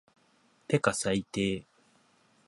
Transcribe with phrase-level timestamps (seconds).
[0.67, 1.63] てか最低